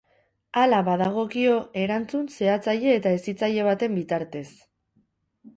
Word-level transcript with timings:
Hala 0.61 0.79
badagokio, 0.87 1.59
erantzun 1.83 2.25
zehatzaile 2.39 2.97
eta 3.01 3.15
hezitzaile 3.19 3.69
baten 3.71 4.01
bitartez. 4.03 4.47